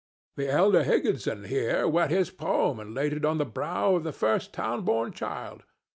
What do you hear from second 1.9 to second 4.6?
his palm and laid it on the brow of the first